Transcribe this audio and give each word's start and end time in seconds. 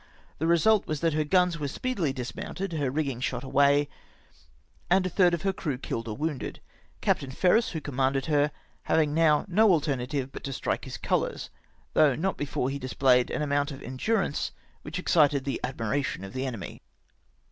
The 0.39 0.47
result 0.47 0.87
was 0.87 0.99
that 1.01 1.13
her 1.13 1.23
guns 1.23 1.59
were 1.59 1.67
speedily 1.67 2.11
dismounted, 2.11 2.73
her 2.73 2.89
rigging 2.89 3.19
shot 3.21 3.43
away, 3.43 3.87
and 4.89 5.05
a 5.05 5.11
third 5.11 5.35
of 5.35 5.43
her 5.43 5.53
crew 5.53 5.77
killed 5.77 6.07
or 6.07 6.17
wounded; 6.17 6.59
Captain 7.01 7.29
Ferris, 7.29 7.69
who 7.69 7.81
com 7.81 7.97
manded 7.97 8.25
her, 8.25 8.51
having 8.85 9.13
now 9.13 9.45
no 9.47 9.71
alternative 9.71 10.31
but 10.31 10.43
to 10.45 10.53
strike 10.53 10.85
his 10.85 10.97
colours— 10.97 11.51
though 11.93 12.15
not 12.15 12.35
before 12.35 12.69
he 12.69 12.77
had 12.77 12.81
displayed 12.81 13.29
an 13.29 13.43
amount 13.43 13.69
of 13.71 13.83
endurance 13.83 14.51
which 14.81 14.97
excited 14.97 15.43
the 15.45 15.61
admkation 15.63 16.23
of 16.25 16.33
the 16.33 16.47
enemy. 16.47 16.81